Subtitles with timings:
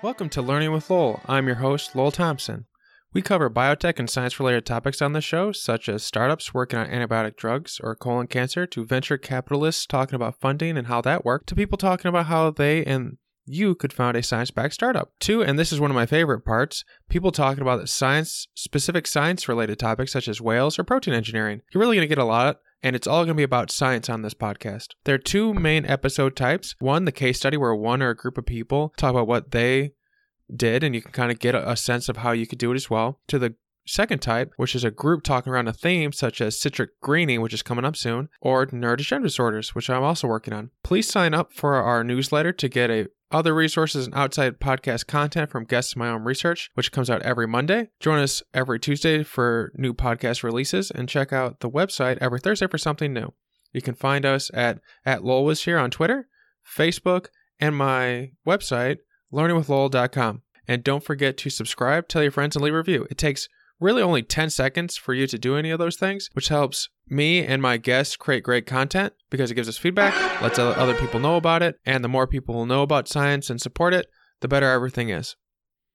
[0.00, 1.20] Welcome to Learning with Lowell.
[1.26, 2.66] I'm your host, Lowell Thompson.
[3.12, 6.86] We cover biotech and science related topics on the show, such as startups working on
[6.86, 11.48] antibiotic drugs or colon cancer, to venture capitalists talking about funding and how that worked,
[11.48, 15.10] to people talking about how they and you could found a science backed startup.
[15.18, 19.48] Two, and this is one of my favorite parts, people talking about science, specific science
[19.48, 21.62] related topics such as whales or protein engineering.
[21.72, 24.08] You're really going to get a lot and it's all going to be about science
[24.08, 24.88] on this podcast.
[25.04, 26.74] There are two main episode types.
[26.78, 29.92] One, the case study, where one or a group of people talk about what they
[30.54, 32.76] did, and you can kind of get a, sense of how you could do it
[32.76, 33.20] as well.
[33.28, 33.54] To the
[33.86, 37.54] second type, which is a group talking around a theme such as citrus greening, which
[37.54, 40.70] is coming up soon, or neurodegenerative disorders, which I'm also working on.
[40.82, 45.50] Please sign up for our newsletter to get a other resources and outside podcast content
[45.50, 47.90] from guests in my own research, which comes out every Monday.
[48.00, 52.66] Join us every Tuesday for new podcast releases and check out the website every Thursday
[52.66, 53.32] for something new.
[53.72, 56.28] You can find us at, at Lowell was here on Twitter,
[56.64, 57.26] Facebook,
[57.60, 58.98] and my website,
[59.32, 60.42] learningwithlowell.com.
[60.66, 63.06] And don't forget to subscribe, tell your friends, and leave a review.
[63.10, 63.48] It takes
[63.80, 67.44] really only 10 seconds for you to do any of those things, which helps me
[67.44, 71.36] and my guests create great content because it gives us feedback, lets other people know
[71.36, 74.06] about it, and the more people will know about science and support it,
[74.40, 75.36] the better everything is.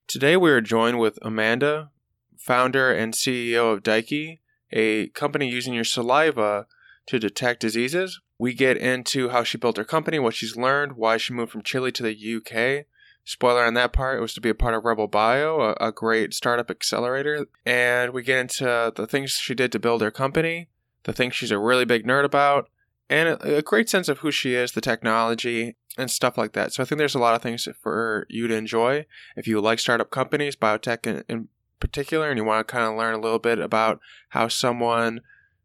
[0.08, 1.90] Today we are joined with Amanda,
[2.38, 4.40] founder and CEO of Daeki,
[4.72, 6.66] a company using your saliva
[7.06, 8.20] to detect diseases.
[8.38, 11.62] We get into how she built her company, what she's learned, why she moved from
[11.62, 12.86] Chile to the UK,
[13.24, 15.92] Spoiler on that part, it was to be a part of Rebel Bio, a, a
[15.92, 17.46] great startup accelerator.
[17.64, 20.68] And we get into the things she did to build her company,
[21.04, 22.68] the things she's a really big nerd about,
[23.08, 26.72] and a, a great sense of who she is, the technology, and stuff like that.
[26.72, 29.06] So I think there's a lot of things for you to enjoy.
[29.36, 31.48] If you like startup companies, biotech in, in
[31.80, 35.20] particular, and you want to kind of learn a little bit about how someone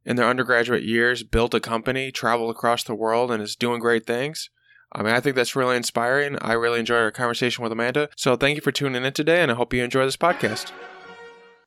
[0.06, 4.06] in their undergraduate years built a company, traveled across the world, and is doing great
[4.06, 4.50] things,
[4.92, 6.38] I mean, I think that's really inspiring.
[6.42, 8.10] I really enjoyed our conversation with Amanda.
[8.16, 10.72] So thank you for tuning in today, and I hope you enjoy this podcast.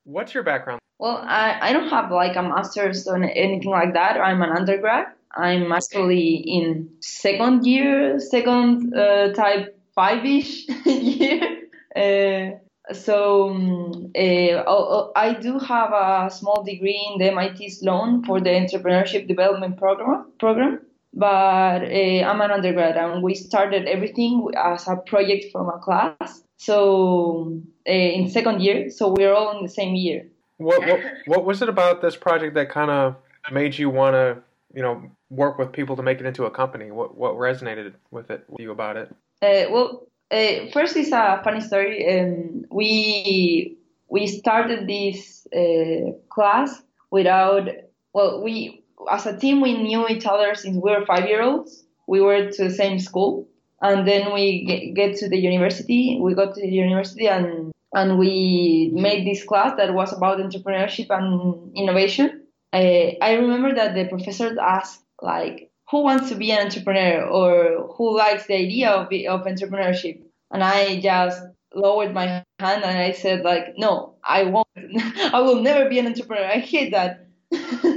[0.04, 0.80] What's your background?
[0.98, 4.20] Well, I, I don't have like a master's or anything like that.
[4.20, 5.06] I'm an undergrad.
[5.34, 11.62] I'm actually in second year, second uh, type five ish year.
[11.94, 12.58] Uh,
[12.92, 18.50] so um, uh, I do have a small degree in the MIT Sloan for the
[18.50, 20.32] Entrepreneurship Development Program.
[20.38, 20.80] Program
[21.14, 26.42] but uh, I'm an undergrad and we started everything as a project from a class.
[26.56, 30.26] So uh, in second year, so we're all in the same year.
[30.58, 33.16] What, what what was it about this project that kind of
[33.50, 34.38] made you want to
[34.72, 36.90] you know work with people to make it into a company?
[36.90, 39.14] What what resonated with it with you about it?
[39.42, 42.20] Uh, well, uh, first is a funny story.
[42.20, 43.76] Um, we
[44.08, 46.80] we started this uh, class
[47.10, 47.68] without
[48.12, 51.84] well we as a team, we knew each other since we were five year olds.
[52.06, 53.48] We were to the same school.
[53.80, 56.18] And then we get, get to the university.
[56.20, 61.06] We got to the university and, and we made this class that was about entrepreneurship
[61.10, 62.42] and innovation.
[62.72, 67.92] I, I remember that the professor asked, like, who wants to be an entrepreneur or
[67.96, 70.22] who likes the idea of, of entrepreneurship?
[70.50, 71.42] And I just
[71.74, 74.66] lowered my hand and I said, like, no, I won't.
[74.76, 76.44] I will never be an entrepreneur.
[76.44, 77.26] I hate that.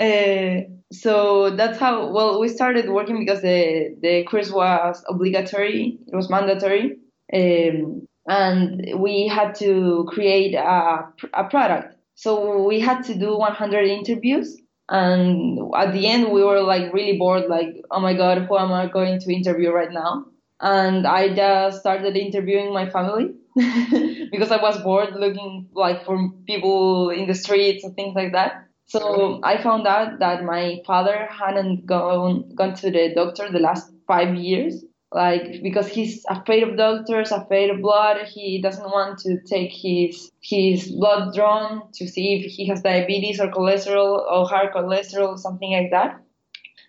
[0.00, 0.62] Uh,
[0.92, 5.98] so that's how well we started working because the the course was obligatory.
[6.06, 6.96] It was mandatory.
[7.32, 11.96] Um, and we had to create a, a product.
[12.14, 14.56] So we had to do 100 interviews.
[14.88, 18.72] And at the end we were like really bored like oh my god who am
[18.72, 20.24] i going to interview right now?
[20.60, 23.34] And i just started interviewing my family
[24.32, 28.64] because i was bored looking like for people in the streets and things like that
[28.90, 33.92] so I found out that my father hadn't gone gone to the doctor the last
[34.08, 38.26] five years, like because he's afraid of doctors, afraid of blood.
[38.26, 43.38] He doesn't want to take his his blood drawn to see if he has diabetes
[43.38, 46.20] or cholesterol or high cholesterol, something like that.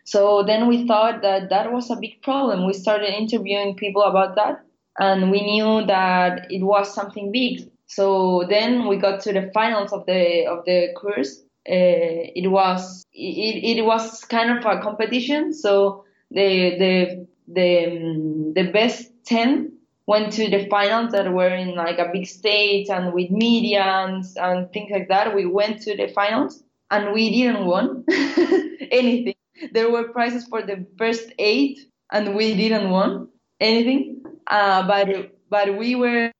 [0.04, 2.66] So then we thought that that was a big problem.
[2.66, 4.66] We started interviewing people about that,
[4.98, 7.70] and we knew that it was something big.
[7.86, 13.78] So then we got to the finals of the of the course it was it,
[13.78, 15.54] it was kind of a competition.
[15.54, 19.74] So the the the um, the best ten
[20.08, 24.26] went to the finals that were in like a big stage and with media and,
[24.38, 25.36] and things like that.
[25.36, 28.04] We went to the finals and we didn't win
[28.92, 29.36] anything.
[29.72, 31.80] There were prizes for the first eight
[32.12, 33.28] and we didn't win
[33.60, 34.24] anything.
[34.48, 36.32] Uh, but but we were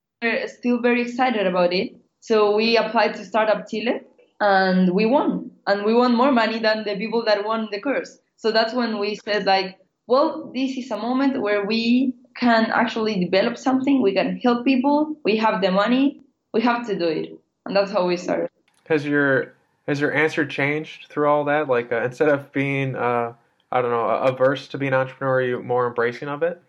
[0.48, 1.96] still very excited about it.
[2.20, 4.02] So we applied to Startup Chile
[4.42, 8.20] and we won and we won more money than the people that won the course
[8.36, 9.78] so that's when we said like
[10.08, 15.16] well this is a moment where we can actually develop something, we can help people,
[15.24, 16.22] we have the money,
[16.54, 18.50] we have to do it, and that's how we started.
[18.88, 19.54] Has your
[19.88, 21.68] has your answer changed through all that?
[21.68, 23.34] Like uh, instead of being uh,
[23.72, 26.62] I don't know averse to being an entrepreneur, are you more embracing of it?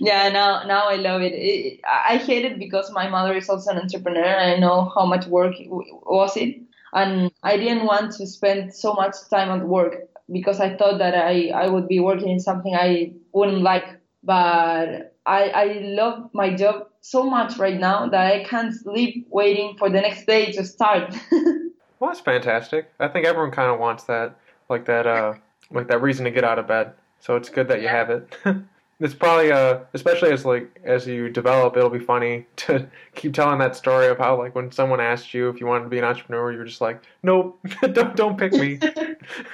[0.00, 1.32] Yeah, now now I love it.
[1.32, 1.80] it.
[1.90, 5.26] I hate it because my mother is also an entrepreneur, and I know how much
[5.26, 6.56] work was it,
[6.94, 11.14] and I didn't want to spend so much time at work because I thought that
[11.14, 14.00] I I would be working in something I wouldn't like.
[14.22, 19.76] But I I love my job so much right now that I can't sleep waiting
[19.76, 21.14] for the next day to start.
[21.32, 22.90] well, that's fantastic.
[22.98, 24.36] I think everyone kind of wants that,
[24.70, 25.34] like that, uh,
[25.70, 26.92] like that reason to get out of bed.
[27.20, 28.36] So it's good that you have it.
[29.04, 33.58] it's probably uh especially as like as you develop it'll be funny to keep telling
[33.58, 36.04] that story of how like when someone asked you if you wanted to be an
[36.04, 37.60] entrepreneur you're just like nope
[37.92, 38.80] don't don't pick me.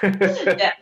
[0.03, 0.73] Yeah.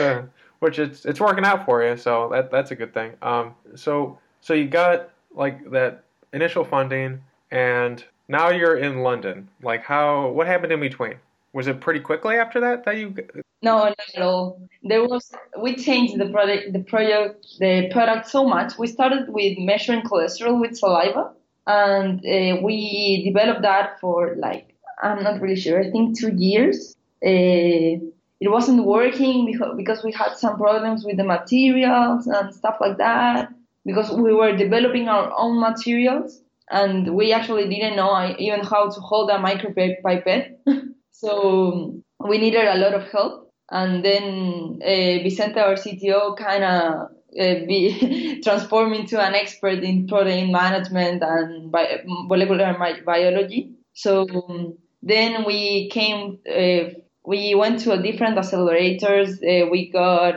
[0.00, 0.22] uh,
[0.60, 3.12] which it's it's working out for you so that that's a good thing.
[3.22, 7.20] Um so so you got like that initial funding
[7.50, 9.48] and now you're in London.
[9.62, 11.16] Like how what happened in between?
[11.52, 13.14] Was it pretty quickly after that that you
[13.62, 14.68] no, not at all.
[14.82, 18.78] There was we changed the product, the project, the product so much.
[18.78, 21.32] We started with measuring cholesterol with saliva,
[21.66, 25.80] and uh, we developed that for like I'm not really sure.
[25.80, 26.96] I think two years.
[27.24, 28.00] Uh,
[28.42, 32.96] it wasn't working because because we had some problems with the materials and stuff like
[32.96, 33.50] that.
[33.84, 36.40] Because we were developing our own materials,
[36.70, 40.56] and we actually didn't know even how to hold a micropipette.
[41.10, 47.10] so we needed a lot of help and then uh, Vicente, our CTO, kind of
[47.38, 53.72] uh, be transformed into an expert in protein management and bi- molecular biology.
[53.94, 56.90] So um, then we came, uh,
[57.24, 59.34] we went to a different accelerators.
[59.42, 60.34] Uh, we got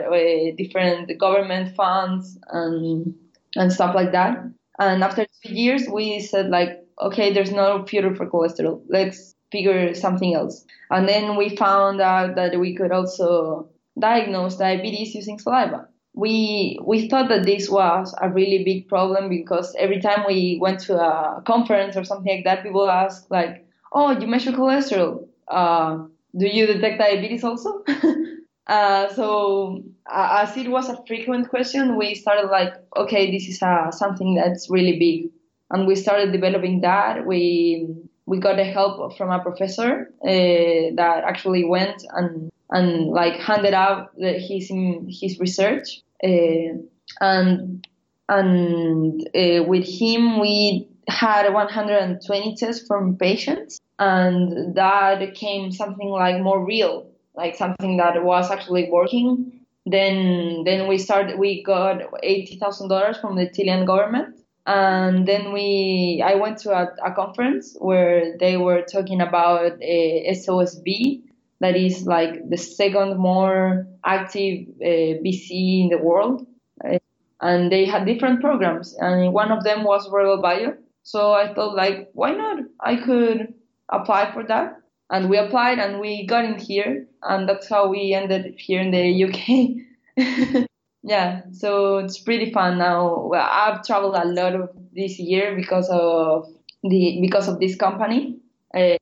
[0.57, 3.15] different government funds and
[3.56, 4.38] and stuff like that.
[4.80, 8.81] And after two years, we said like, okay, there's no future for cholesterol.
[8.89, 10.66] Let's figure something else.
[10.90, 15.88] And then we found out that we could also diagnose diabetes using saliva.
[16.16, 20.80] We we thought that this was a really big problem because every time we went
[20.82, 25.28] to a conference or something like that, people ask like, "Oh, you measure cholesterol?
[25.48, 26.06] Uh,
[26.38, 27.84] do you detect diabetes also?"
[28.68, 33.62] uh, so uh, as it was a frequent question, we started like, "Okay, this is
[33.64, 35.32] uh, something that's really big,"
[35.72, 37.26] and we started developing that.
[37.26, 37.88] We
[38.25, 43.74] we got the help from a professor uh, that actually went and and like handed
[43.74, 44.72] out the, his
[45.10, 46.74] his research uh,
[47.22, 47.88] and
[48.30, 56.42] and uh, with him we had 120 tests from patients and that became something like
[56.42, 59.60] more real like something that was actually working.
[59.86, 66.36] Then then we started we got $80,000 from the Chilean government and then we i
[66.36, 71.21] went to a, a conference where they were talking about a SOSV
[71.60, 76.45] that is like the second more active uh, in the world.
[76.83, 77.00] Uh,
[77.42, 80.75] and they had different programs and one of them was Rebel Bio.
[81.04, 82.63] So i thought like why not?
[82.80, 83.54] I could
[83.89, 84.77] apply for that.
[85.09, 88.92] And we applied and we got in here and that's how we ended here in
[88.92, 90.68] the uk
[91.04, 93.28] yeah so it's pretty fun now.
[93.28, 96.48] Well, i've traveled a lot of this year because of
[96.83, 98.40] the because of this company.
[98.74, 98.98] Uh,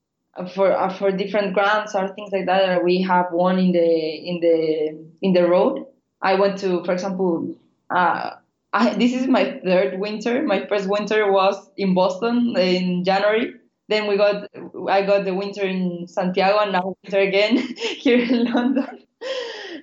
[0.53, 4.39] for uh, for different grants or things like that we have one in the in
[4.39, 5.85] the in the road.
[6.21, 7.55] I went to for example
[7.89, 8.35] uh,
[8.73, 10.41] I, this is my third winter.
[10.43, 13.53] My first winter was in boston in january.
[13.89, 14.47] Then we got
[14.89, 18.99] i got the winter in santiago and now winter again here in london.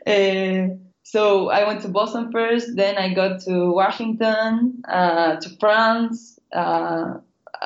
[0.06, 6.38] Uh, so I went to Boston first, then I got to Washington, uh, to France.
[6.52, 7.14] Uh,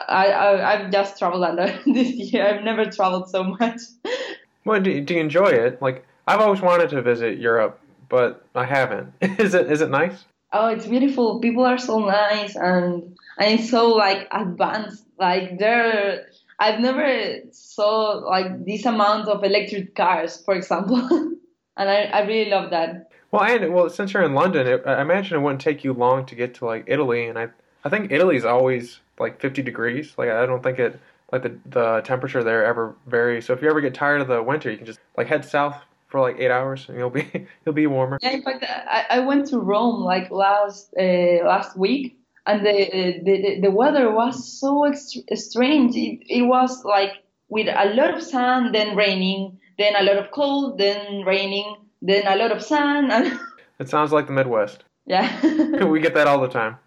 [0.09, 2.47] I, I have just traveled a lot this year.
[2.47, 3.81] I've never traveled so much.
[4.65, 5.83] Well, do, do you enjoy it?
[5.83, 9.13] Like I've always wanted to visit Europe, but I haven't.
[9.41, 10.25] is it is it nice?
[10.53, 11.41] Oh, it's beautiful.
[11.41, 15.05] People are so nice and and it's so like advanced.
[15.19, 16.27] Like they're
[16.61, 21.09] I've never saw like this amount of electric cars, for example,
[21.77, 23.09] and I, I really love that.
[23.33, 26.27] Well, and well, since you're in London, it, I imagine it wouldn't take you long
[26.27, 27.49] to get to like Italy, and I
[27.83, 30.13] I think Italy's always like 50 degrees.
[30.19, 31.01] Like I don't think it
[31.33, 33.47] like the the temperature there ever varies.
[33.47, 35.77] So if you ever get tired of the winter, you can just like head south
[36.09, 37.27] for like eight hours, and you'll be
[37.65, 38.19] you'll be warmer.
[38.21, 43.21] Yeah, in fact, I, I went to Rome like last uh, last week, and the,
[43.25, 45.97] the the weather was so ext- strange.
[45.97, 47.13] It, it was like
[47.49, 52.27] with a lot of sun, then raining, then a lot of cold, then raining then
[52.27, 53.11] a lot of sun.
[53.11, 53.41] And
[53.79, 54.85] it sounds like the Midwest.
[55.07, 55.85] Yeah.
[55.85, 56.79] we get that all the time.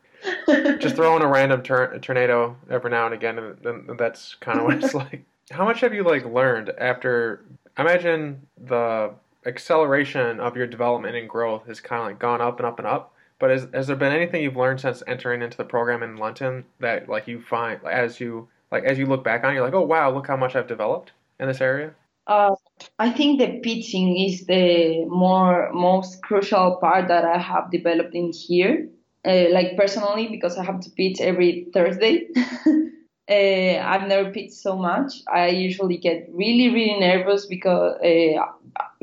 [0.80, 4.60] Just throw in a random tor- tornado every now and again, and, and that's kind
[4.60, 5.24] of what it's like.
[5.52, 7.46] How much have you like learned after?
[7.78, 9.14] I imagine the
[9.46, 12.88] acceleration of your development and growth has kind of like gone up and up and
[12.88, 13.14] up.
[13.38, 16.66] But has, has there been anything you've learned since entering into the program in London
[16.80, 19.74] that like you find as you like as you look back on, it, you're like,
[19.74, 21.94] oh wow, look how much I've developed in this area?
[22.28, 22.56] Uh,
[22.98, 28.32] I think the pitching is the more most crucial part that I have developed in
[28.32, 28.90] here.
[29.26, 32.28] Uh, like personally, because I have to pitch every Thursday.
[32.68, 35.14] uh, I've never pitched so much.
[35.32, 38.46] I usually get really, really nervous because uh,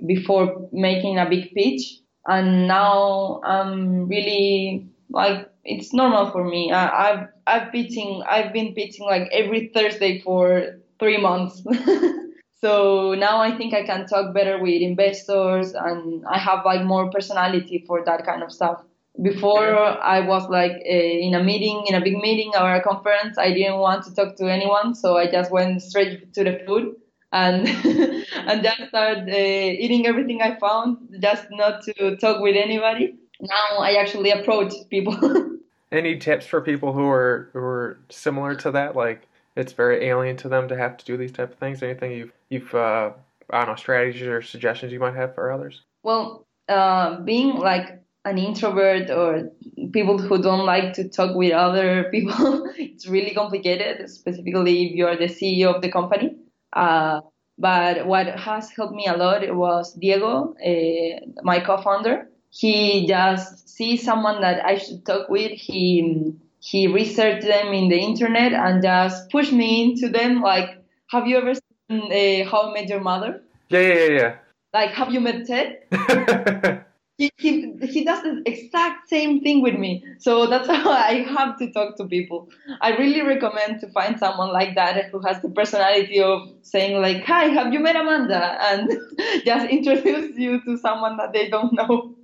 [0.07, 6.71] before making a big pitch, and now I'm really like it's normal for me.
[6.73, 11.62] I, I've I've pitching I've been pitching like every Thursday for three months.
[12.62, 17.11] so now I think I can talk better with investors, and I have like more
[17.11, 18.83] personality for that kind of stuff.
[19.21, 23.52] Before I was like in a meeting, in a big meeting or a conference, I
[23.52, 26.95] didn't want to talk to anyone, so I just went straight to the food
[27.33, 27.66] and
[28.47, 33.16] and just started uh, eating everything I found, just not to talk with anybody.
[33.40, 35.16] Now I actually approach people.
[35.92, 38.95] Any tips for people who are who are similar to that?
[38.95, 41.82] Like it's very alien to them to have to do these type of things.
[41.82, 43.12] Anything you've you've uh,
[43.50, 45.82] I don't know strategies or suggestions you might have for others?
[46.02, 49.50] Well, uh, being like an introvert or
[49.92, 55.16] people who don't like to talk with other people, it's really complicated, specifically if you're
[55.16, 56.37] the CEO of the company.
[56.73, 57.21] Uh,
[57.59, 62.28] but what has helped me a lot was Diego, uh, my co-founder.
[62.50, 65.52] He just sees someone that I should talk with.
[65.52, 70.42] He he researched them in the internet and just pushed me into them.
[70.42, 73.42] Like, have you ever seen uh, How I Met Your Mother?
[73.69, 74.35] Yeah, yeah, yeah.
[74.73, 75.81] Like, have you met Ted?
[77.19, 80.04] he, he, he does the exact same thing with me.
[80.19, 82.49] So that's how I have to talk to people.
[82.81, 87.25] I really recommend to find someone like that who has the personality of saying like,
[87.25, 88.88] "Hi, have you met Amanda?" and
[89.45, 92.14] just introduce you to someone that they don't know.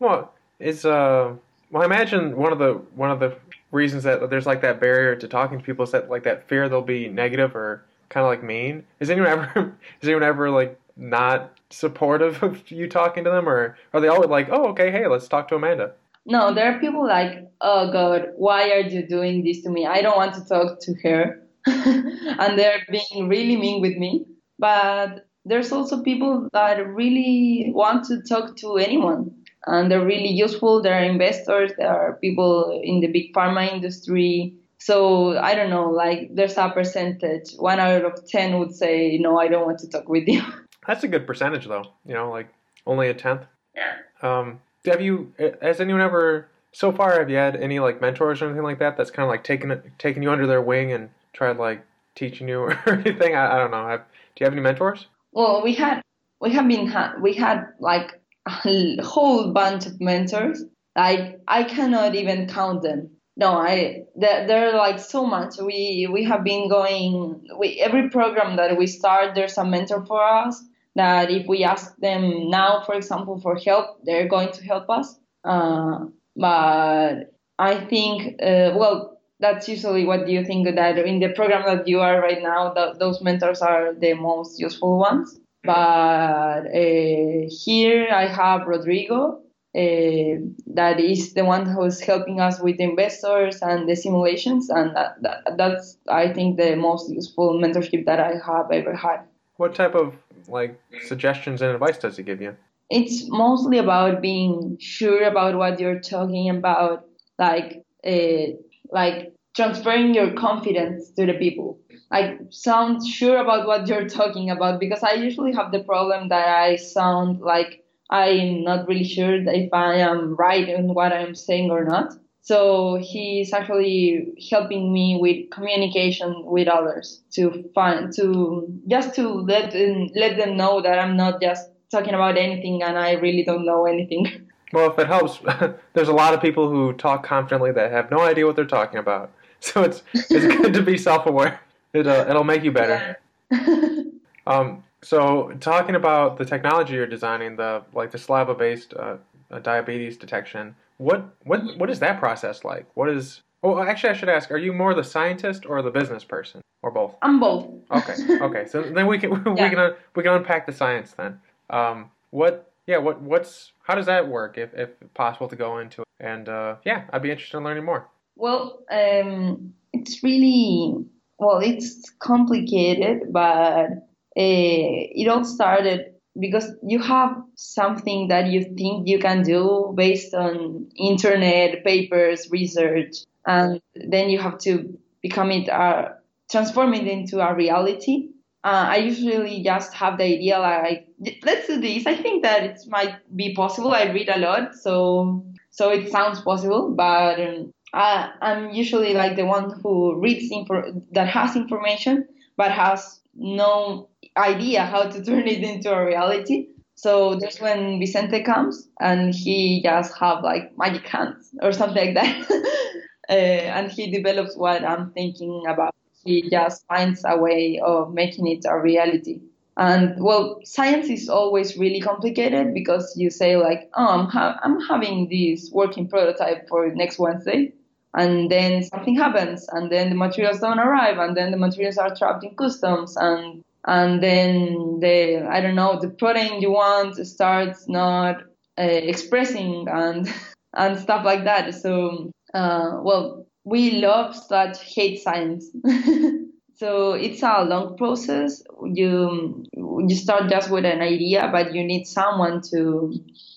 [0.00, 1.34] Well, it's uh,
[1.70, 3.36] well, I imagine one of the one of the
[3.70, 6.68] reasons that there's like that barrier to talking to people is that like that fear
[6.68, 8.84] they'll be negative or kind of like mean.
[9.00, 13.76] Is anyone ever is anyone ever like not supportive of you talking to them, or
[13.92, 15.92] are they always like, oh, okay, hey, let's talk to Amanda?
[16.26, 19.86] No, there are people like, oh God, why are you doing this to me?
[19.86, 21.42] I don't want to talk to her.
[21.66, 24.26] and they're being really mean with me.
[24.58, 29.34] But there's also people that really want to talk to anyone.
[29.68, 30.82] And they're really useful.
[30.82, 34.54] There are investors, there are people in the big pharma industry.
[34.78, 37.52] So I don't know, like there's a percentage.
[37.58, 40.42] One out of 10 would say, no, I don't want to talk with you.
[40.86, 41.84] That's a good percentage, though.
[42.06, 42.48] You know, like
[42.86, 43.42] only a tenth.
[43.76, 43.96] Yeah.
[44.22, 45.32] Um, have you?
[45.60, 47.18] Has anyone ever so far?
[47.18, 48.96] Have you had any like mentors or anything like that?
[48.96, 51.84] That's kind of like taking it, taking you under their wing and tried like
[52.14, 53.34] teaching you or anything.
[53.34, 53.86] I, I don't know.
[53.86, 55.06] Have, do you have any mentors?
[55.32, 56.00] Well, we had
[56.40, 58.17] we have been ha- we had like
[58.64, 60.62] a whole bunch of mentors.
[60.96, 63.10] Like I cannot even count them.
[63.36, 65.58] No, I there, there are like so much.
[65.58, 67.46] We we have been going.
[67.58, 70.60] We every program that we start, there's a mentor for us
[70.96, 75.16] that if we ask them now, for example, for help, they're going to help us.
[75.44, 81.62] Uh, but I think, uh, well, that's usually what you think that in the program
[81.64, 85.38] that you are right now, those mentors are the most useful ones.
[85.64, 89.42] But uh, here I have Rodrigo,
[89.76, 90.40] uh,
[90.74, 95.22] that is the one who's helping us with the investors and the simulations, and that,
[95.22, 99.20] that, that's I think the most useful mentorship that I have ever had.
[99.56, 100.14] What type of
[100.48, 102.56] like suggestions and advice does he give you?
[102.90, 107.04] It's mostly about being sure about what you're talking about,
[107.38, 108.56] like uh,
[108.90, 111.80] like transferring your confidence to the people.
[112.12, 116.48] Like sound sure about what you're talking about because I usually have the problem that
[116.48, 121.72] I sound like I'm not really sure if I am right in what I'm saying
[121.72, 122.14] or not.
[122.40, 129.72] So he's actually helping me with communication with others to find to just to let
[129.72, 133.66] them, let them know that I'm not just talking about anything and I really don't
[133.66, 134.44] know anything.
[134.70, 135.38] Well, if it helps,
[135.94, 138.98] there's a lot of people who talk confidently that have no idea what they're talking
[138.98, 139.32] about.
[139.60, 141.60] So it's it's good to be self-aware.
[141.92, 143.18] It'll it'll make you better.
[143.50, 144.02] Yeah.
[144.46, 149.16] um, so talking about the technology you're designing, the like the saliva-based uh,
[149.50, 150.74] uh, diabetes detection.
[150.98, 152.86] What what what is that process like?
[152.94, 153.42] What is?
[153.62, 156.90] Well, actually, I should ask: Are you more the scientist or the business person, or
[156.90, 157.14] both?
[157.22, 157.68] I'm both.
[157.90, 158.66] Okay, okay.
[158.66, 159.68] So then we can we yeah.
[159.68, 161.40] can we can unpack the science then.
[161.70, 162.70] Um, what?
[162.86, 162.98] Yeah.
[162.98, 163.20] What?
[163.20, 163.72] What's?
[163.82, 164.58] How does that work?
[164.58, 166.08] If if possible to go into it.
[166.20, 168.08] And uh, yeah, I'd be interested in learning more.
[168.38, 170.94] Well, um, it's really
[171.38, 173.90] well, it's complicated, but uh,
[174.36, 180.88] it all started because you have something that you think you can do based on
[180.96, 186.10] internet papers research and then you have to become it uh,
[186.48, 188.28] transform it into a reality.
[188.64, 191.08] Uh, i usually just have the idea like
[191.42, 192.06] let's do this.
[192.06, 193.92] I think that it might be possible.
[193.92, 199.36] I read a lot so so it sounds possible but um, I, i'm usually like
[199.36, 202.26] the one who reads info that has information
[202.56, 206.68] but has no idea how to turn it into a reality.
[206.94, 212.14] So that's when Vicente comes and he just have like magic hands or something like
[212.14, 212.50] that.
[213.30, 215.94] uh, and he develops what I'm thinking about.
[216.24, 219.40] He just finds a way of making it a reality.
[219.76, 224.80] And well, science is always really complicated because you say like, oh, I'm, ha- I'm
[224.80, 227.72] having this working prototype for next Wednesday.
[228.14, 232.14] And then something happens and then the materials don't arrive and then the materials are
[232.14, 237.88] trapped in customs and and then the I don't know the protein you want starts
[237.88, 238.42] not
[238.78, 240.32] uh, expressing and
[240.74, 241.74] and stuff like that.
[241.74, 245.70] So uh, well, we love such hate science.
[246.76, 248.62] so it's a long process.
[248.84, 253.14] You you start just with an idea, but you need someone to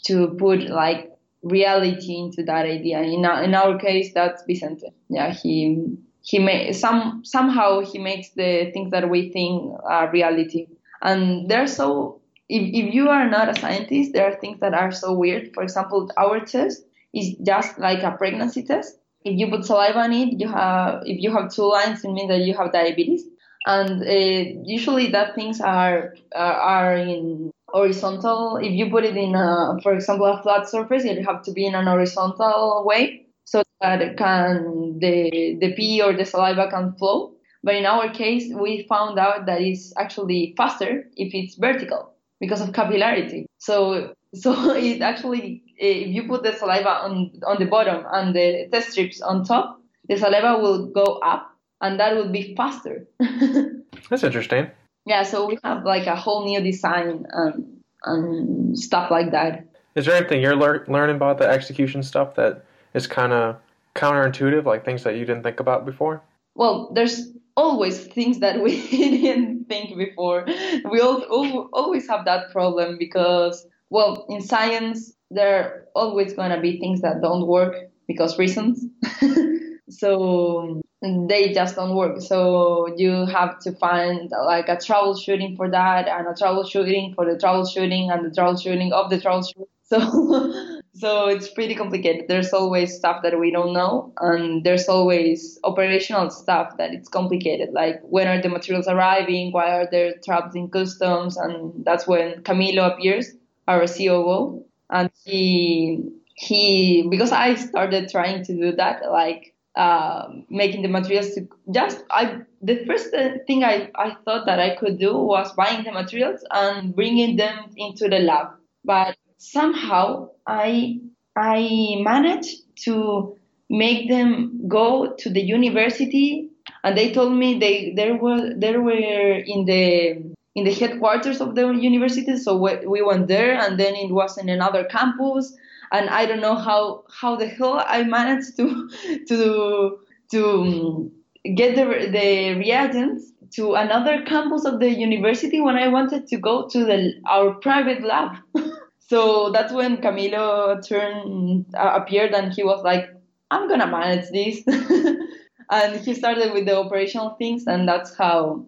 [0.08, 1.11] to put like
[1.44, 3.02] reality into that idea.
[3.02, 4.94] In our, in our case, that's Vicente.
[5.10, 10.68] Yeah, he he may some somehow he makes the things that we think are reality
[11.02, 14.92] and they're so if, if you are not a scientist there are things that are
[14.92, 16.84] so weird for example our test
[17.14, 21.20] is just like a pregnancy test if you put saliva on it you have if
[21.20, 23.24] you have two lines it means that you have diabetes
[23.66, 29.78] and uh, usually that things are are in horizontal if you put it in a
[29.82, 34.18] for example a flat surface it have to be in an horizontal way so that
[34.18, 37.34] can the the pee or the saliva can flow.
[37.64, 42.62] But in our case, we found out that it's actually faster if it's vertical because
[42.62, 43.46] of capillarity.
[43.58, 48.68] So so it actually if you put the saliva on on the bottom and the
[48.72, 53.08] test strips on top, the saliva will go up and that will be faster.
[54.10, 54.72] That's interesting.
[55.06, 59.66] Yeah, so we have like a whole new design and and stuff like that.
[59.96, 63.58] Is there anything you're lear- learning about the execution stuff that is kind of
[63.96, 66.22] counterintuitive, like things that you didn't think about before?
[66.56, 68.88] Well, there's always things that we
[69.22, 70.46] didn't think before.
[70.90, 76.52] We all, all, always have that problem because, well, in science, there are always going
[76.52, 77.76] to be things that don't work
[78.08, 78.86] because reasons.
[79.92, 82.22] so mm, they just don't work.
[82.22, 87.38] So you have to find like a troubleshooting for that and a troubleshooting for the
[87.38, 89.68] troubleshooting and the troubleshooting of the troubleshooting.
[89.92, 92.26] So so it's pretty complicated.
[92.30, 97.70] There's always stuff that we don't know, and there's always operational stuff that it's complicated.
[97.74, 99.52] Like when are the materials arriving?
[99.52, 101.36] Why are they trapped in customs?
[101.36, 103.32] And that's when Camilo appears,
[103.68, 106.04] our COO, and he
[106.36, 112.04] he because I started trying to do that, like uh, making the materials to just
[112.10, 113.12] I the first
[113.48, 117.72] thing I, I thought that I could do was buying the materials and bringing them
[117.78, 118.48] into the lab.
[118.84, 121.00] But somehow I
[121.36, 123.38] I managed to
[123.70, 126.50] make them go to the university
[126.84, 131.56] and they told me they there were they were in the in the headquarters of
[131.56, 135.56] the university so we went there and then it was in another campus
[135.92, 138.90] and I don't know how how the hell I managed to
[139.28, 140.00] to
[140.32, 141.12] to
[141.56, 146.68] get the the reagents to another campus of the university when I wanted to go
[146.70, 148.38] to the our private lab.
[149.12, 153.10] So that's when Camilo turned uh, appeared and he was like,
[153.50, 154.64] "I'm gonna manage this,"
[155.70, 158.68] and he started with the operational things, and that's how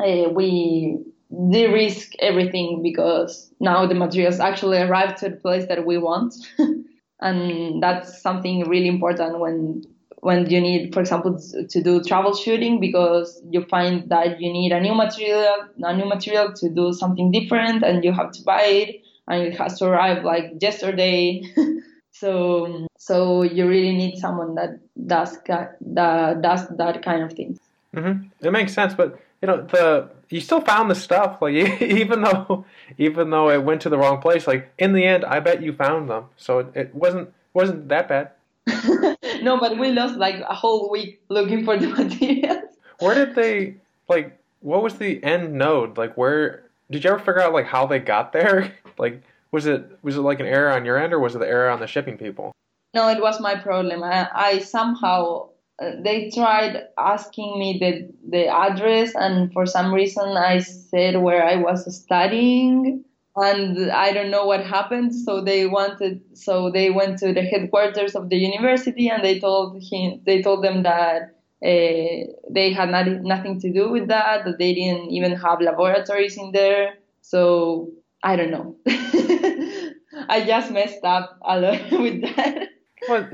[0.00, 0.98] uh, we
[1.50, 6.34] de-risk everything because now the materials actually arrive to the place that we want,
[7.20, 9.82] and that's something really important when
[10.20, 14.80] when you need, for example, to do troubleshooting because you find that you need a
[14.80, 19.04] new material, a new material to do something different, and you have to buy it
[19.28, 21.42] and it has to arrive like yesterday.
[22.12, 25.76] so so you really need someone that does that
[26.40, 27.58] does that kind of thing.
[27.94, 28.46] Mm-hmm.
[28.46, 32.64] It makes sense, but you know the you still found the stuff like even though
[32.98, 35.72] even though it went to the wrong place like in the end i bet you
[35.72, 36.26] found them.
[36.36, 38.30] So it, it wasn't wasn't that bad.
[39.42, 42.70] No but we lost like a whole week looking for the materials.
[42.98, 43.76] Where did they
[44.08, 45.98] like what was the end node?
[45.98, 48.72] Like where did you ever figure out like how they got there?
[48.96, 51.48] Like, was it was it like an error on your end, or was it the
[51.48, 52.52] error on the shipping people?
[52.94, 54.04] No, it was my problem.
[54.04, 55.48] I, I somehow
[55.80, 61.56] they tried asking me the the address, and for some reason I said where I
[61.56, 63.04] was studying,
[63.36, 65.14] and I don't know what happened.
[65.14, 69.82] So they wanted, so they went to the headquarters of the university, and they told
[69.82, 71.30] him, they told them that.
[71.64, 76.36] Uh, they had not, nothing to do with that, that they didn't even have laboratories
[76.36, 76.98] in there.
[77.22, 77.90] So
[78.22, 78.76] I don't know.
[80.28, 82.68] I just messed up a lot with that.
[83.08, 83.28] Well,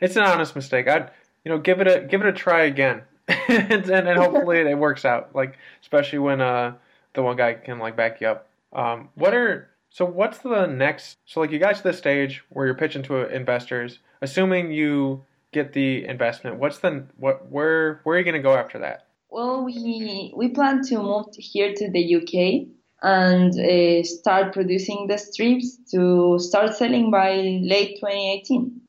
[0.00, 0.86] it's an honest mistake.
[0.86, 1.10] I'd
[1.44, 3.02] you know give it a give it a try again,
[3.48, 5.34] and, and hopefully it works out.
[5.34, 6.74] Like especially when uh
[7.14, 8.48] the one guy can like back you up.
[8.72, 11.18] Um, what are so what's the next?
[11.26, 15.72] So like you got to this stage where you're pitching to investors, assuming you get
[15.74, 16.58] the investment.
[16.58, 19.06] What's the what where where are you going to go after that?
[19.30, 22.68] Well, we we plan to move here to the UK
[23.02, 28.80] and uh, start producing the strips to start selling by late 2018.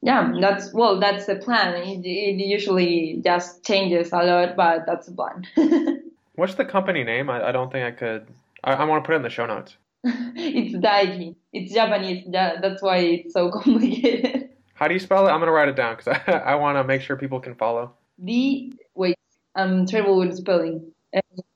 [0.00, 1.74] Yeah, that's well, that's the plan.
[1.82, 5.44] It, it usually just changes a lot, but that's the plan.
[6.36, 7.28] What's the company name?
[7.28, 8.28] I, I don't think I could.
[8.62, 9.76] I, I want to put it in the show notes.
[10.04, 11.34] it's Daeki.
[11.52, 12.24] It's Japanese.
[12.30, 14.50] That's why it's so complicated.
[14.74, 15.30] How do you spell it?
[15.30, 17.92] I'm gonna write it down because I, I want to make sure people can follow.
[18.24, 18.72] D.
[18.94, 19.18] Wait,
[19.56, 20.92] I'm terrible with spelling.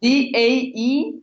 [0.01, 1.21] D A E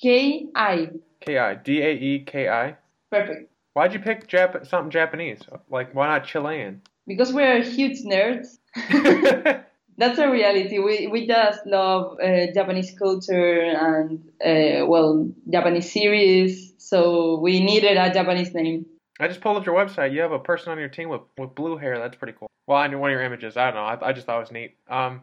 [0.00, 0.90] K I.
[1.20, 1.54] K I.
[1.54, 2.76] D A E K I.
[3.10, 3.50] Perfect.
[3.74, 5.40] Why'd you pick Jap- something Japanese?
[5.68, 6.82] Like, why not Chilean?
[7.06, 8.58] Because we're huge nerds.
[9.96, 10.78] That's a reality.
[10.78, 17.96] We we just love uh, Japanese culture and uh, well Japanese series, so we needed
[17.98, 18.86] a Japanese name.
[19.20, 20.14] I just pulled up your website.
[20.14, 21.98] You have a person on your team with, with blue hair.
[21.98, 22.48] That's pretty cool.
[22.66, 23.58] Well, I knew one of your images.
[23.58, 23.82] I don't know.
[23.82, 24.76] I, I just thought it was neat.
[24.88, 25.22] Um,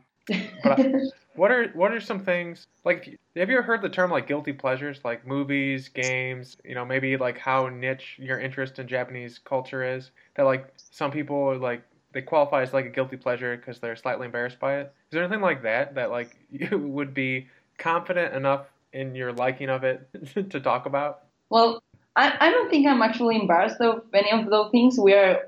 [0.63, 0.91] but I,
[1.35, 3.17] what are what are some things like?
[3.35, 6.57] Have you ever heard the term like guilty pleasures, like movies, games?
[6.63, 10.11] You know, maybe like how niche your interest in Japanese culture is.
[10.35, 13.95] That like some people are like they qualify as like a guilty pleasure because they're
[13.95, 14.93] slightly embarrassed by it.
[15.09, 19.69] Is there anything like that that like you would be confident enough in your liking
[19.69, 20.09] of it
[20.49, 21.23] to talk about?
[21.49, 21.81] Well,
[22.15, 24.97] I, I don't think I'm actually embarrassed of any of those things.
[24.99, 25.41] We are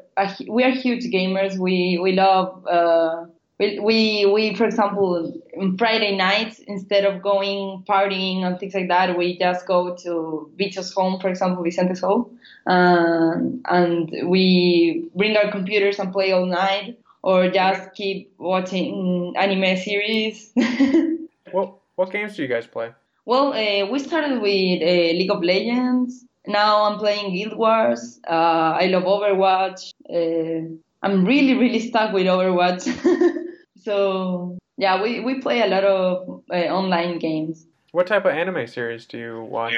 [0.48, 1.58] we are huge gamers.
[1.58, 2.66] We we love.
[2.68, 3.26] Uh,
[3.60, 9.18] we, we, for example, on Friday nights, instead of going partying and things like that,
[9.18, 15.52] we just go to Bicho's home, for example, Vicente's home, um, and we bring our
[15.52, 20.54] computers and play all night, or just keep watching anime series.
[21.52, 22.92] what what games do you guys play?
[23.26, 26.26] Well, uh, we started with uh, League of Legends.
[26.48, 28.22] Now I'm playing Guild Wars.
[28.26, 29.92] Uh, I love Overwatch.
[30.10, 32.88] Uh, I'm really, really stuck with Overwatch.
[33.90, 37.66] so yeah, we, we play a lot of uh, online games.
[37.92, 39.74] What type of anime series do you watch?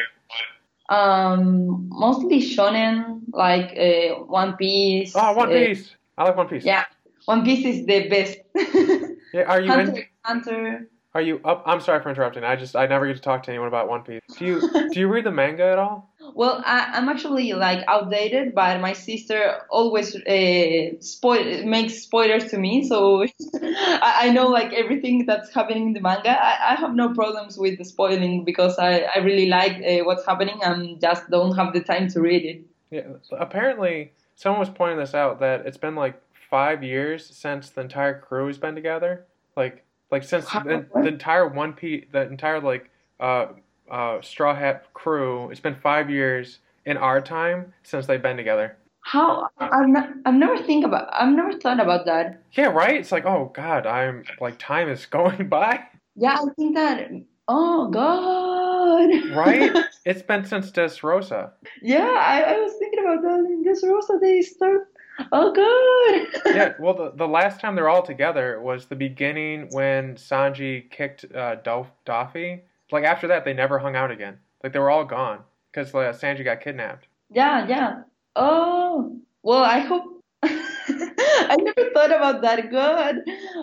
[0.90, 5.14] Um, mostly shonen, like uh, One Piece.
[5.16, 5.96] Oh, One Piece!
[6.18, 6.66] I like One Piece.
[6.66, 6.84] Yeah,
[7.24, 8.38] One Piece is the best.
[9.34, 10.06] yeah, are you Hunter, in?
[10.24, 10.90] Hunter.
[11.14, 11.64] Are you up?
[11.66, 12.46] I'm sorry for interrupting.
[12.46, 14.22] I just I never get to talk to anyone about One Piece.
[14.38, 16.10] Do you do you read the manga at all?
[16.34, 22.58] Well, I, am actually like outdated, but my sister always uh, spoil makes spoilers to
[22.58, 23.24] me, so
[23.62, 26.30] I, I, know like everything that's happening in the manga.
[26.30, 30.26] I, I have no problems with the spoiling because I, I really like uh, what's
[30.26, 32.62] happening and just don't have the time to read it.
[32.92, 37.82] Yeah, apparently someone was pointing this out that it's been like five years since the
[37.82, 39.26] entire crew has been together.
[39.58, 42.90] Like like since the, the entire One Piece, the entire like.
[43.20, 43.48] Uh,
[43.92, 45.52] uh, Straw Hat crew.
[45.52, 48.78] It's been five years in our time since they've been together.
[49.02, 52.44] How I've, not, I've never think about I've never thought about that.
[52.54, 52.96] Yeah, right.
[52.96, 55.84] It's like oh god, I'm like time is going by.
[56.16, 57.10] Yeah, I think that.
[57.48, 59.36] Oh god.
[59.36, 59.86] right.
[60.04, 61.52] It's been since Dressrosa.
[61.80, 63.46] Yeah, I, I was thinking about that.
[63.46, 64.91] In Dressrosa, they start.
[65.32, 66.74] Oh good yeah.
[66.80, 71.58] Well, the the last time they're all together was the beginning when Sanji kicked uh,
[71.64, 74.38] Dof- Doffy like after that, they never hung out again.
[74.64, 75.40] Like they were all gone
[75.72, 77.08] because uh, Sanji got kidnapped.
[77.30, 78.04] Yeah, yeah.
[78.36, 80.22] Oh, well, I hope.
[80.44, 82.72] I never thought about that.
[82.72, 83.16] God,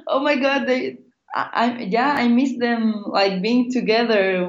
[0.07, 0.99] oh my God, they.
[1.35, 4.49] I, I yeah, I miss them like being together,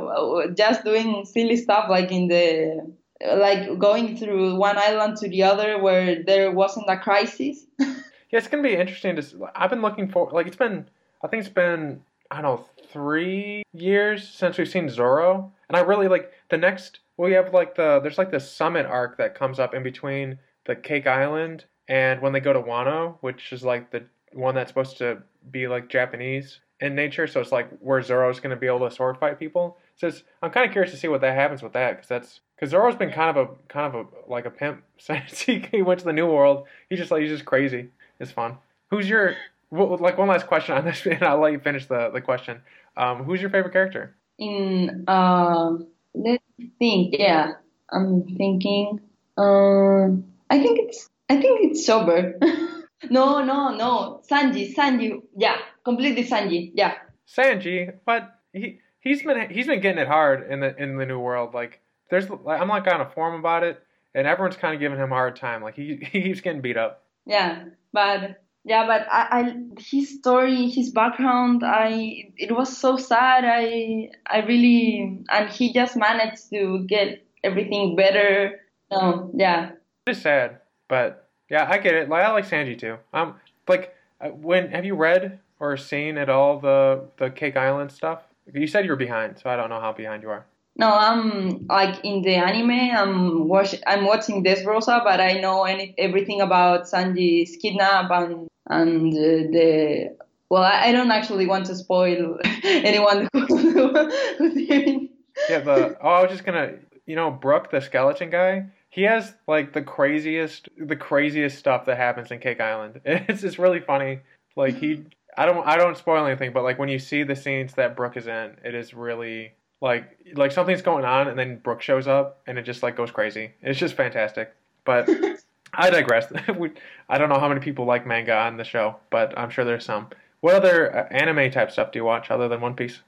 [0.55, 2.93] just doing silly stuff like in the
[3.25, 7.65] like going through one island to the other where there wasn't a crisis.
[7.79, 7.87] yeah,
[8.31, 9.49] it's gonna be interesting to.
[9.55, 10.89] I've been looking for like it's been.
[11.21, 12.01] I think it's been
[12.31, 16.99] I don't know three years since we've seen Zoro, and I really like the next.
[17.17, 20.75] We have like the there's like the summit arc that comes up in between the
[20.75, 24.97] Cake Island and when they go to Wano, which is like the one that's supposed
[24.99, 27.27] to be like Japanese in nature.
[27.27, 29.77] So it's like where Zoro's to be able to sword fight people.
[29.99, 30.09] So
[30.41, 32.95] I'm kind of curious to see what that happens with that because that's because Zoro's
[32.95, 36.13] been kind of a kind of a like a pimp since he went to the
[36.13, 36.67] New World.
[36.89, 37.89] He's just like he's just crazy.
[38.19, 38.57] It's fun.
[38.89, 39.35] Who's your
[39.71, 42.61] like one last question on this, and I'll let you finish the the question.
[42.95, 44.15] Um, who's your favorite character?
[44.37, 45.71] In uh,
[46.13, 46.43] let's
[46.79, 47.15] think.
[47.17, 47.53] Yeah,
[47.91, 49.01] I'm thinking.
[49.37, 52.35] Um, I think it's I think it's sober.
[53.09, 54.21] no, no, no.
[54.31, 55.21] Sanji, Sanji.
[55.35, 56.71] Yeah, completely Sanji.
[56.73, 56.93] Yeah.
[57.27, 61.19] Sanji, but he he's been he's been getting it hard in the in the new
[61.19, 61.53] world.
[61.53, 63.81] Like there's like, I'm like on a forum about it,
[64.13, 65.61] and everyone's kind of giving him a hard time.
[65.61, 67.03] Like he he keeps getting beat up.
[67.25, 73.43] Yeah, but yeah, but I, I his story, his background, I it was so sad.
[73.45, 78.59] I I really and he just managed to get everything better.
[78.91, 79.71] No, yeah.
[80.07, 82.09] It's sad, but yeah, I get it.
[82.09, 82.97] Like I like Sanji too.
[83.13, 83.35] Um,
[83.67, 88.23] like uh, when have you read or seen at all the the Cake Island stuff?
[88.53, 90.45] You said you were behind, so I don't know how behind you are.
[90.75, 92.71] No, I'm like in the anime.
[92.71, 99.13] I'm watch I'm watching Dressrosa, but I know any everything about Sanji's kidnap and and
[99.13, 100.15] uh, the.
[100.49, 105.09] Well, I, I don't actually want to spoil anyone who's hearing.
[105.49, 108.67] Yeah, the oh, I was just gonna, you know, Brook, the skeleton guy.
[108.89, 113.01] He has like the craziest, the craziest stuff that happens in Cake Island.
[113.05, 114.21] It's just really funny.
[114.55, 115.05] Like he,
[115.39, 118.17] I don't, I don't spoil anything, but like when you see the scenes that Brook
[118.17, 122.41] is in, it is really like like something's going on and then Brook shows up
[122.45, 123.51] and it just like goes crazy.
[123.61, 124.53] It's just fantastic.
[124.83, 125.09] But
[125.73, 126.27] I digress.
[127.09, 129.85] I don't know how many people like manga on the show, but I'm sure there's
[129.85, 130.09] some.
[130.41, 132.99] What other uh, anime type stuff do you watch other than One Piece?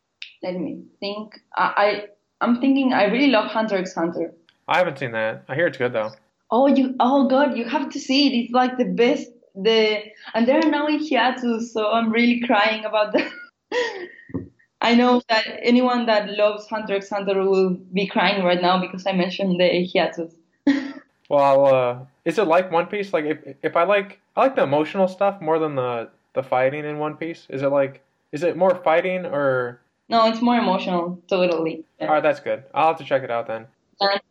[0.41, 1.37] Let me think.
[1.57, 2.05] I,
[2.41, 4.33] I am thinking I really love Hunter x Hunter.
[4.69, 5.43] I haven't seen that.
[5.49, 6.11] I hear it's good though.
[6.49, 8.39] Oh you oh god, you have to see it.
[8.39, 13.13] It's like the best the and they're now in hiatus, so I'm really crying about
[13.13, 13.31] that.
[14.81, 19.05] I know that anyone that loves Hunter x Hunter will be crying right now because
[19.05, 20.33] I mentioned the hiatus.
[21.29, 23.13] well, uh, is it like One Piece?
[23.13, 26.85] Like, if if I like I like the emotional stuff more than the the fighting
[26.85, 27.45] in One Piece.
[27.49, 29.81] Is it like is it more fighting or?
[30.09, 31.21] No, it's more emotional.
[31.29, 31.85] Totally.
[31.99, 32.07] Yeah.
[32.07, 32.63] All right, that's good.
[32.73, 33.67] I'll have to check it out then.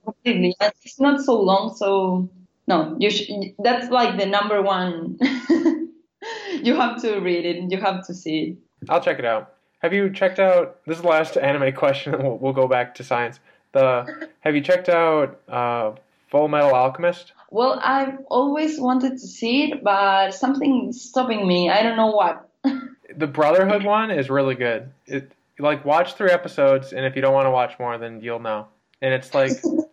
[0.04, 0.54] completely.
[0.60, 2.28] It's not so long, so
[2.70, 5.18] no, you sh- that's like the number one.
[6.62, 7.70] you have to read it.
[7.70, 8.88] You have to see it.
[8.88, 9.54] I'll check it out.
[9.80, 10.78] Have you checked out?
[10.86, 12.12] This is the last anime question.
[12.22, 13.40] We'll, we'll go back to science.
[13.72, 15.92] The Have you checked out uh,
[16.30, 17.32] Full Metal Alchemist?
[17.50, 21.70] Well, I've always wanted to see it, but something's stopping me.
[21.70, 22.48] I don't know what.
[23.16, 24.92] the Brotherhood one is really good.
[25.06, 28.38] It like watch three episodes, and if you don't want to watch more, then you'll
[28.38, 28.68] know.
[29.02, 29.52] And it's like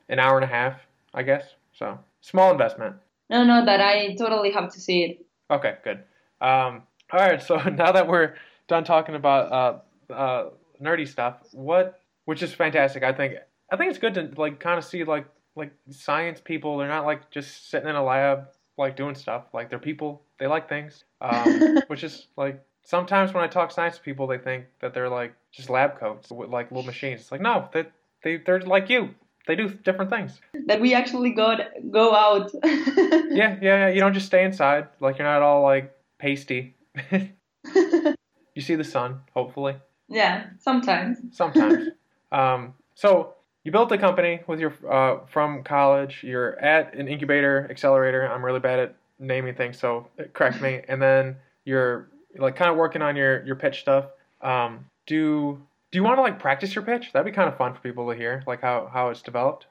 [0.09, 0.79] an hour and a half,
[1.13, 1.43] I guess.
[1.73, 2.95] So small investment.
[3.29, 5.25] No, no, that I totally have to see it.
[5.49, 6.03] Okay, good.
[6.41, 8.35] Um, all right, so now that we're
[8.67, 10.49] done talking about uh, uh,
[10.81, 13.03] nerdy stuff, what which is fantastic.
[13.03, 13.35] I think
[13.71, 16.77] I think it's good to like kind of see like like science people.
[16.77, 19.45] They're not like just sitting in a lab like doing stuff.
[19.53, 20.21] Like they're people.
[20.39, 24.37] They like things, um, which is like sometimes when I talk science to people, they
[24.37, 27.21] think that they're like just lab coats with like little machines.
[27.21, 27.85] It's like no, they
[28.23, 29.15] they they're like you.
[29.47, 30.39] They do different things.
[30.65, 31.55] That we actually go
[31.89, 32.51] go out.
[32.63, 33.87] yeah, yeah, yeah.
[33.87, 34.87] You don't just stay inside.
[34.99, 36.75] Like you're not all like pasty.
[38.57, 39.75] You see the sun, hopefully.
[40.09, 41.19] Yeah, sometimes.
[41.31, 41.89] Sometimes.
[42.31, 46.23] um, so you built a company with your uh, from college.
[46.23, 48.27] You're at an incubator, accelerator.
[48.27, 50.81] I'm really bad at naming things, so correct me.
[50.87, 54.05] And then you're like kind of working on your your pitch stuff.
[54.41, 55.61] Um, do
[55.97, 57.11] do you want to like practice your pitch?
[57.11, 59.65] That'd be kind of fun for people to hear, like how how it's developed.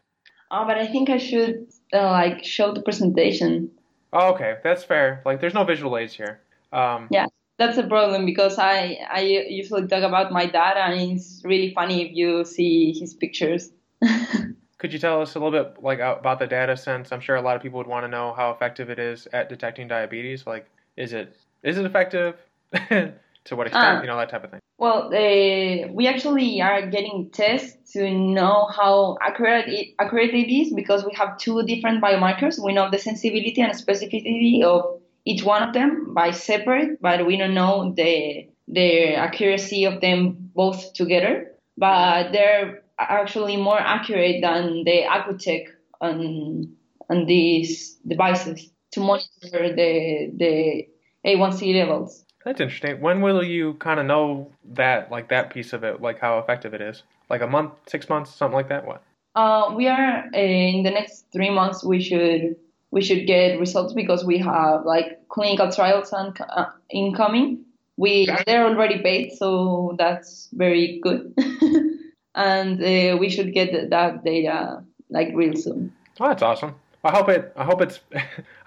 [0.51, 3.71] Oh, but I think I should uh, like show the presentation.
[4.13, 5.23] Oh, okay, that's fair.
[5.25, 6.41] Like, there's no visual aids here.
[6.73, 7.27] Um, yeah
[7.59, 12.05] that's a problem because I I usually talk about my data and it's really funny
[12.05, 13.71] if you see his pictures.
[14.79, 17.41] Could you tell us a little bit like about the data since I'm sure a
[17.41, 20.47] lot of people would want to know how effective it is at detecting diabetes?
[20.47, 22.37] Like, is it is it effective?
[23.47, 23.99] to what extent?
[23.99, 24.61] Uh, you know that type of thing.
[24.79, 30.73] Well, uh, we actually are getting tests to know how accurate it, accurate it is
[30.75, 32.63] because we have two different biomarkers.
[32.63, 37.37] We know the sensibility and specificity of each one of them by separate, but we
[37.37, 41.53] don't know the the accuracy of them both together.
[41.79, 45.67] But they're actually more accurate than the Accu-Chek
[46.01, 46.77] on
[47.09, 50.89] on these devices to monitor the the
[51.25, 52.26] A1C levels.
[52.47, 53.01] That's interesting.
[53.01, 56.75] When will you kind of know that, like that piece of it, like how effective
[56.75, 57.03] it is?
[57.29, 58.87] Like a month, six months, something like that.
[58.87, 59.03] What?
[59.35, 61.83] Uh, we are uh, in the next three months.
[61.83, 62.55] We should
[62.93, 67.65] we should get results because we have like clinical trials and uh, incoming.
[67.97, 71.35] We they're already paid, so that's very good.
[72.37, 75.93] and uh, we should get that data like real soon.
[76.21, 76.77] Oh, that's awesome.
[77.07, 77.53] I hope it.
[77.57, 78.01] I hope it's.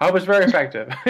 [0.00, 0.92] I hope it's very effective.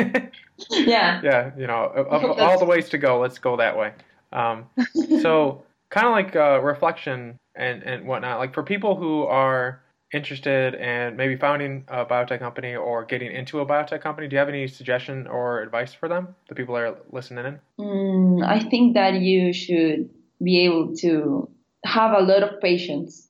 [0.71, 1.21] yeah.
[1.23, 1.51] Yeah.
[1.57, 3.93] You know, of, of all the ways to go, let's go that way.
[4.33, 4.67] Um,
[5.23, 8.39] so kind of like uh, reflection and and whatnot.
[8.39, 9.81] Like for people who are
[10.13, 14.39] interested in maybe founding a biotech company or getting into a biotech company, do you
[14.39, 16.35] have any suggestion or advice for them?
[16.49, 17.61] The people that are listening in.
[17.79, 20.11] Mm, I think that you should
[20.43, 21.49] be able to
[21.85, 23.29] have a lot of patience.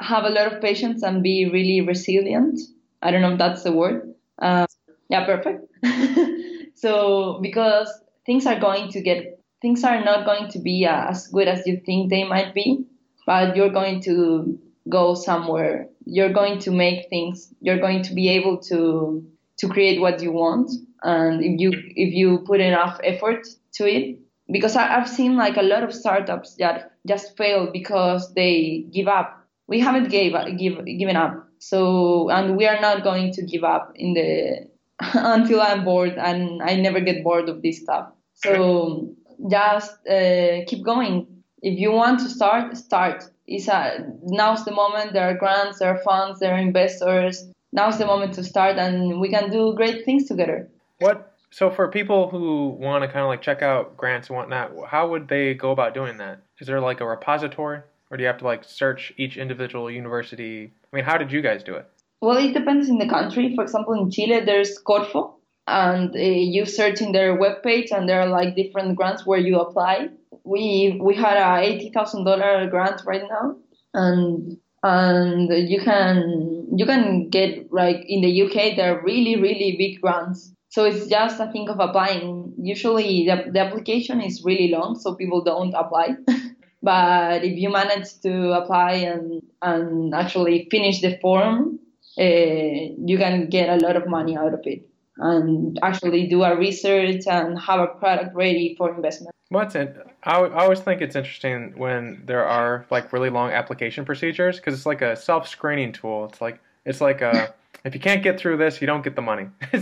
[0.00, 2.60] Have a lot of patience and be really resilient.
[3.02, 4.14] I don't know if that's the word.
[4.40, 4.66] Uh,
[5.08, 5.64] yeah, perfect.
[6.74, 7.90] so because
[8.26, 11.80] things are going to get things are not going to be as good as you
[11.84, 12.84] think they might be,
[13.26, 14.58] but you're going to
[14.88, 15.88] go somewhere.
[16.04, 17.52] You're going to make things.
[17.60, 19.26] You're going to be able to
[19.58, 20.70] to create what you want,
[21.02, 24.18] and if you if you put enough effort to it.
[24.50, 29.08] Because I, I've seen like a lot of startups that just fail because they give
[29.08, 29.37] up.
[29.68, 31.46] We haven't gave give given up.
[31.60, 34.68] So and we are not going to give up in the
[35.14, 38.10] until I'm bored and I never get bored of this stuff.
[38.34, 39.14] So
[39.50, 41.26] just uh, keep going.
[41.62, 43.24] If you want to start, start.
[43.46, 45.12] It's a, now's the moment.
[45.12, 47.46] There are grants, there are funds, there are investors.
[47.72, 50.68] Now's the moment to start, and we can do great things together.
[51.00, 51.34] What?
[51.50, 55.08] So for people who want to kind of like check out grants and whatnot, how
[55.08, 56.42] would they go about doing that?
[56.60, 60.72] Is there like a repository, or do you have to like search each individual university?
[60.92, 61.86] I mean, how did you guys do it?
[62.20, 63.54] Well, it depends in the country.
[63.54, 65.34] For example, in Chile, there's Corfo,
[65.66, 69.58] and uh, you search in their webpage, and there are like different grants where you
[69.60, 70.08] apply.
[70.44, 73.56] We we had a eighty thousand dollar grant right now,
[73.94, 79.76] and and you can you can get like in the UK there are really really
[79.78, 80.52] big grants.
[80.70, 82.54] So it's just a thing of applying.
[82.60, 86.16] Usually the, the application is really long, so people don't apply.
[86.82, 91.78] but if you manage to apply and and actually finish the form,
[92.18, 94.88] uh, you can get a lot of money out of it
[95.18, 99.34] and actually do a research and have a product ready for investment.
[99.48, 99.96] What's it?
[100.24, 104.74] I, I always think it's interesting when there are like really long application procedures because
[104.74, 106.26] it's like a self-screening tool.
[106.26, 109.22] It's like it's like a if you can't get through this, you don't get the
[109.22, 109.48] money.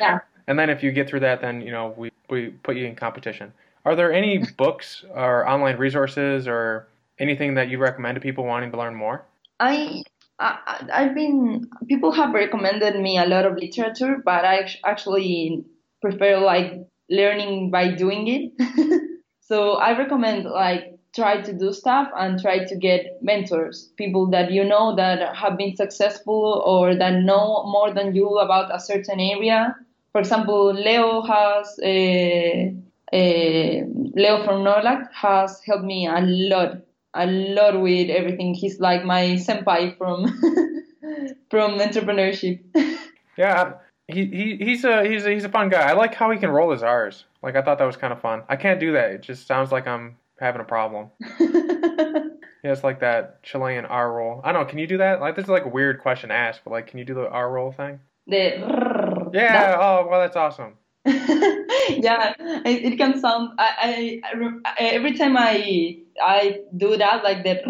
[0.00, 0.18] yeah.
[0.46, 2.96] And then if you get through that, then you know we we put you in
[2.96, 3.52] competition.
[3.84, 8.70] Are there any books or online resources or anything that you recommend to people wanting
[8.70, 9.24] to learn more?
[9.60, 10.02] I
[10.38, 15.64] I, I've been people have recommended me a lot of literature, but I actually
[16.00, 19.20] prefer like learning by doing it.
[19.40, 24.50] so I recommend like try to do stuff and try to get mentors, people that
[24.50, 29.20] you know that have been successful or that know more than you about a certain
[29.20, 29.76] area.
[30.10, 32.74] For example, Leo has a,
[33.12, 36.82] a Leo from Norlac has helped me a lot
[37.14, 38.54] a lot with everything.
[38.54, 40.26] He's like my senpai from
[41.50, 42.60] from entrepreneurship.
[43.36, 43.74] yeah,
[44.08, 45.82] he, he he's a he's a he's a fun guy.
[45.82, 47.24] I like how he can roll his R's.
[47.42, 48.42] Like I thought that was kind of fun.
[48.48, 49.10] I can't do that.
[49.12, 51.10] It just sounds like I'm having a problem.
[51.40, 54.40] yeah, it's like that Chilean R roll.
[54.42, 54.68] I don't know.
[54.68, 55.20] Can you do that?
[55.20, 57.28] Like this is like a weird question to ask, but like, can you do the
[57.28, 58.00] R roll thing?
[58.26, 59.52] The yeah.
[59.52, 59.78] That?
[59.78, 60.74] Oh well, that's awesome.
[61.06, 62.32] Yeah,
[62.64, 63.50] it, it, can sound.
[63.58, 67.60] I, I, I every time I I do that like the.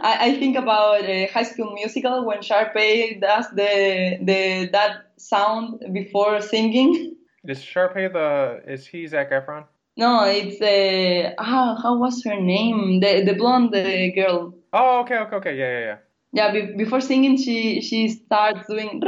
[0.03, 5.83] I, I think about uh, High School Musical when Sharpay does the the that sound
[5.91, 7.15] before singing.
[7.43, 9.65] Is Sharpay the is he Zac Efron?
[9.97, 12.99] No, it's uh how how was her name?
[12.99, 13.71] The the blonde
[14.13, 14.53] girl.
[14.73, 15.97] Oh, okay, okay, okay, yeah, yeah, yeah.
[16.33, 19.01] Yeah, be, before singing, she she starts doing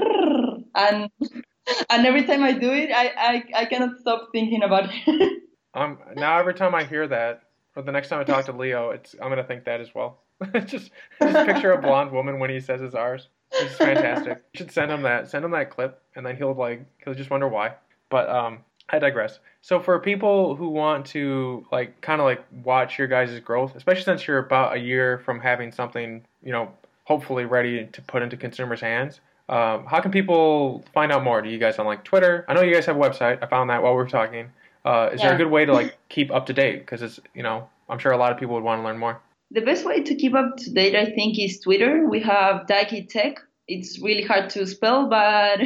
[0.76, 1.10] and
[1.90, 5.44] and every time I do it, I I, I cannot stop thinking about it.
[5.74, 7.44] um, now every time I hear that,
[7.76, 10.20] or the next time I talk to Leo, it's I'm gonna think that as well.
[10.66, 13.28] just just picture a blonde woman when he says his R's.
[13.54, 14.42] It's fantastic.
[14.54, 15.30] You should send him that.
[15.30, 17.74] Send him that clip, and then he'll like he'll just wonder why.
[18.10, 19.40] But um, I digress.
[19.62, 24.04] So for people who want to like kind of like watch your guys' growth, especially
[24.04, 26.72] since you're about a year from having something, you know,
[27.06, 29.20] hopefully ready to put into consumers' hands.
[29.50, 31.42] Um, how can people find out more?
[31.42, 32.46] Do you guys on like Twitter?
[32.48, 33.44] I know you guys have a website.
[33.44, 34.52] I found that while we were talking.
[34.86, 35.28] Uh, is yeah.
[35.28, 36.80] there a good way to like keep up to date?
[36.80, 39.22] Because it's you know I'm sure a lot of people would want to learn more.
[39.52, 42.08] The best way to keep up to date, I think, is Twitter.
[42.10, 43.40] We have Daeki Tech.
[43.68, 45.62] It's really hard to spell, but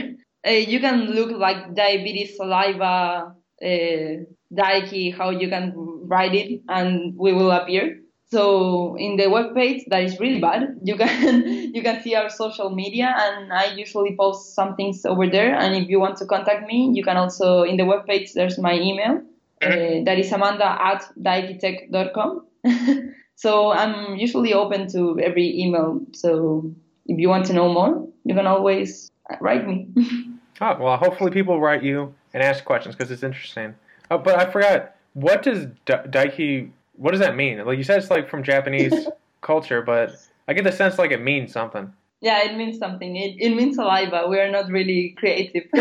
[0.45, 4.23] uh, you can look like diabetes saliva uh,
[4.53, 7.99] Daeki, how you can write it, and we will appear.
[8.29, 12.29] So in the web page that is really bad, you can you can see our
[12.29, 15.55] social media, and I usually post some things over there.
[15.55, 18.33] And if you want to contact me, you can also in the web page.
[18.33, 19.21] There's my email.
[19.61, 22.45] Uh, that is Amanda at daekitech.com.
[23.35, 26.01] so I'm usually open to every email.
[26.13, 26.69] So
[27.07, 29.09] if you want to know more, you can always
[29.39, 29.87] write me.
[30.61, 33.73] oh well, hopefully people write you and ask questions because it's interesting.
[34.11, 34.95] Oh, but I forgot.
[35.13, 36.71] What does daeki?
[36.97, 37.63] What does that mean?
[37.65, 39.07] Like you said, it's like from Japanese
[39.41, 40.15] culture, but
[40.47, 41.93] I get the sense like it means something.
[42.21, 43.15] Yeah, it means something.
[43.15, 44.27] It, it means saliva.
[44.27, 45.65] We are not really creative.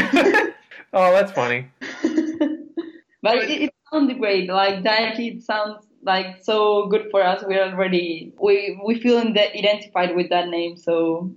[0.92, 1.68] oh, that's funny.
[3.22, 4.50] but it, it sounds great.
[4.50, 7.42] Like daeki, it sounds like so good for us.
[7.46, 11.32] We're already we we feel identified with that name, so.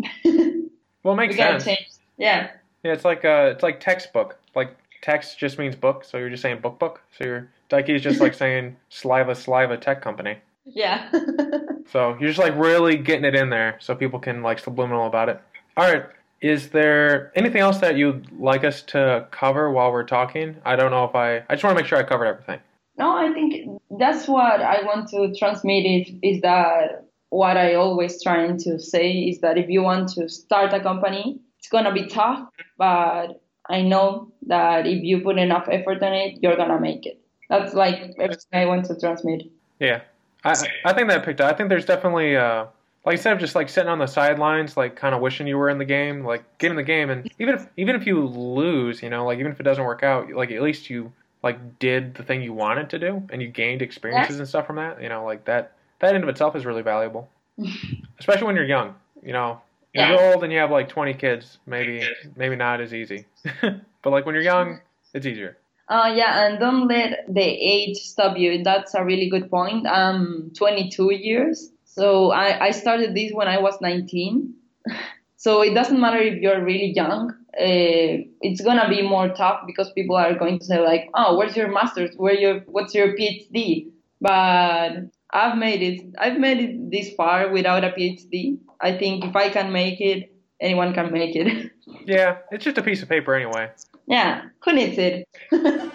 [1.03, 1.63] well, it makes we sense.
[1.63, 1.87] Change.
[2.17, 2.51] Yeah.
[2.83, 4.37] Yeah, it's like uh, it's like textbook.
[4.55, 7.01] Like text just means book, so you're just saying book book.
[7.17, 10.37] So your daeki is just like saying saliva saliva tech company.
[10.65, 11.09] Yeah.
[11.91, 15.29] so you're just like really getting it in there so people can like subliminal about
[15.29, 15.41] it.
[15.77, 16.05] All right.
[16.41, 20.55] Is there anything else that you'd like us to cover while we're talking?
[20.65, 21.37] I don't know if I.
[21.49, 22.59] I just want to make sure I covered everything.
[22.97, 28.21] No, I think that's what I want to transmit is, is that what I always
[28.21, 32.07] trying to say is that if you want to start a company, it's gonna be
[32.07, 37.05] tough, but I know that if you put enough effort in it, you're gonna make
[37.05, 37.21] it.
[37.49, 39.43] That's like everything I want to transmit.
[39.79, 40.01] Yeah,
[40.43, 40.55] I
[40.85, 41.53] I think that picked up.
[41.53, 42.65] I think there's definitely uh
[43.05, 45.69] like instead of just like sitting on the sidelines, like kind of wishing you were
[45.69, 49.01] in the game, like get in the game, and even if even if you lose,
[49.01, 51.11] you know, like even if it doesn't work out, like at least you
[51.41, 54.75] like did the thing you wanted to do, and you gained experiences and stuff from
[54.75, 55.01] that.
[55.01, 57.29] You know, like that that in of itself is really valuable,
[58.19, 58.95] especially when you're young.
[59.23, 59.61] You know,
[59.93, 60.13] when yeah.
[60.13, 63.25] you're old and you have like 20 kids, maybe maybe not as easy,
[63.61, 64.79] but like when you're young,
[65.13, 65.57] it's easier.
[65.87, 68.63] Uh, yeah, and don't let the age stop you.
[68.63, 69.87] That's a really good point.
[69.87, 74.53] I'm 22 years, so I, I started this when I was 19.
[75.37, 77.31] so it doesn't matter if you're really young.
[77.59, 81.57] Uh, it's gonna be more tough because people are going to say like, "Oh, where's
[81.57, 82.15] your master's?
[82.15, 83.89] Where your what's your PhD?"
[84.21, 86.13] But I've made it.
[86.17, 88.57] I've made it this far without a PhD.
[88.81, 91.71] I think if I can make it, anyone can make it.
[92.05, 93.71] yeah, it's just a piece of paper anyway.
[94.07, 95.27] Yeah, who needs it?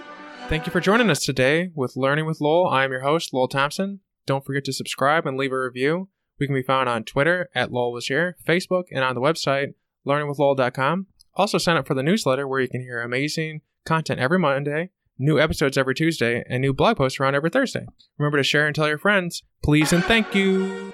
[0.48, 2.68] Thank you for joining us today with Learning with Lowell.
[2.68, 4.00] I am your host, Lowell Thompson.
[4.26, 6.08] Don't forget to subscribe and leave a review.
[6.38, 9.74] We can be found on Twitter at Lowell was here, Facebook, and on the website
[10.06, 11.06] learningwithlowell.com.
[11.34, 15.38] Also, sign up for the newsletter where you can hear amazing content every Monday, new
[15.38, 17.86] episodes every Tuesday, and new blog posts around every Thursday.
[18.18, 19.42] Remember to share and tell your friends.
[19.62, 20.92] Please and thank you.